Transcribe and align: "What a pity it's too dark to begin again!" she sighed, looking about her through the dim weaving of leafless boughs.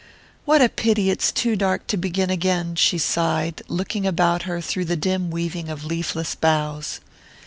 "What 0.45 0.63
a 0.63 0.69
pity 0.69 1.11
it's 1.11 1.31
too 1.31 1.55
dark 1.55 1.85
to 1.85 1.95
begin 1.95 2.31
again!" 2.31 2.73
she 2.73 2.97
sighed, 2.97 3.61
looking 3.67 4.07
about 4.07 4.41
her 4.49 4.59
through 4.59 4.85
the 4.85 4.95
dim 4.95 5.29
weaving 5.29 5.69
of 5.69 5.85
leafless 5.85 6.33
boughs. 6.33 7.01